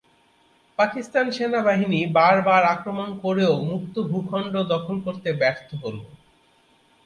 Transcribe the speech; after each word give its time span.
পাকিস্তান 0.79 1.25
সেনাবাহিনী 1.31 1.99
বারবার 2.17 2.61
আক্রমণ 2.73 3.09
করেও 3.23 3.53
মুক্ত 3.65 3.95
ভূখণ্ড 4.11 4.53
দখল 4.73 4.95
করতে 5.05 5.29
ব্যর্থ 5.41 5.69
হলো। 5.83 6.03